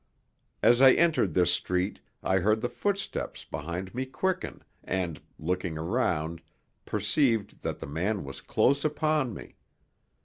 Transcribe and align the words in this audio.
As 0.63 0.81
I 0.81 0.93
entered 0.93 1.35
this 1.35 1.51
street 1.53 1.99
I 2.23 2.37
heard 2.39 2.61
the 2.61 2.69
footsteps 2.69 3.45
behind 3.45 3.93
me 3.93 4.07
quicken 4.07 4.63
and, 4.83 5.21
looking 5.37 5.77
around, 5.77 6.41
perceived 6.87 7.61
that 7.61 7.77
the 7.77 7.85
man 7.85 8.23
was 8.23 8.41
close 8.41 8.83
upon 8.83 9.31
me. 9.35 9.57